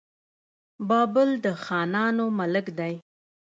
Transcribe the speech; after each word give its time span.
بابل 0.89 1.29
د 1.43 1.47
خانانو 1.63 2.25
ملک 2.39 2.65
دی. 2.79 2.93